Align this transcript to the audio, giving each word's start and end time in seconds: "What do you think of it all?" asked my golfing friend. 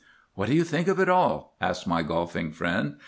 "What 0.33 0.47
do 0.49 0.55
you 0.55 0.63
think 0.63 0.87
of 0.87 0.99
it 0.99 1.09
all?" 1.09 1.55
asked 1.61 1.85
my 1.85 2.01
golfing 2.01 2.51
friend. 2.53 2.95